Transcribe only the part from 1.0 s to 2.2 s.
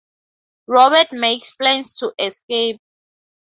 makes plans to